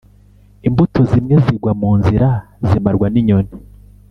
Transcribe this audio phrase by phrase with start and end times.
[0.67, 2.29] Imbuto zimwe zigwa munzira
[2.67, 3.51] zimarwa n’inyoni